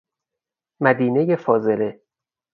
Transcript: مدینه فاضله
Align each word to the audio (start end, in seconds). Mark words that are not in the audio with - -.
مدینه 0.79 1.35
فاضله 1.35 2.01